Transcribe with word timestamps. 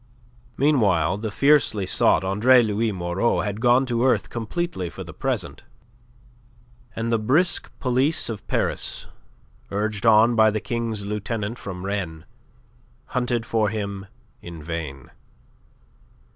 Meanwhile 0.57 1.19
the 1.19 1.29
fiercely 1.29 1.85
sought 1.85 2.23
Andre 2.23 2.63
Louis 2.63 2.91
Moreau 2.91 3.41
had 3.41 3.61
gone 3.61 3.85
to 3.85 4.03
earth 4.03 4.31
completely 4.31 4.89
for 4.89 5.03
the 5.03 5.13
present. 5.13 5.63
And 6.95 7.11
the 7.11 7.19
brisk 7.19 7.71
police 7.79 8.27
of 8.27 8.47
Paris, 8.47 9.05
urged 9.69 10.07
on 10.07 10.35
by 10.35 10.49
the 10.49 10.59
King's 10.59 11.05
Lieutenant 11.05 11.59
from 11.59 11.85
Rennes, 11.85 12.23
hunted 13.13 13.45
for 13.45 13.69
him 13.69 14.07
in 14.41 14.63
vain. 14.63 15.11